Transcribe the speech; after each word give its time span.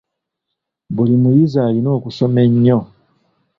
Buli 0.95 1.15
muyizi 1.21 1.57
alina 1.65 1.89
okusoma 1.97 2.39
ennyo. 2.47 2.79